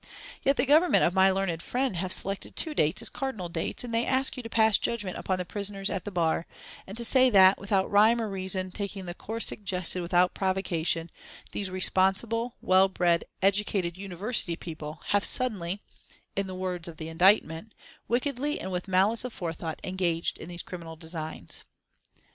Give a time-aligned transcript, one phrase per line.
[0.41, 3.93] Yet the Government of my learned friend have selected two dates as cardinal dates, and
[3.93, 6.47] they ask you to pass judgment upon the prisoners at the bar,
[6.87, 11.11] and to say that, without rhyme or reason, taking the course suggested without provocation,
[11.51, 15.81] these responsible, well bred, educated, University people, have suddenly,
[16.35, 17.71] in the words of the indictment,
[18.07, 21.63] wickedly and with malice aforethought engaged in these criminal designs.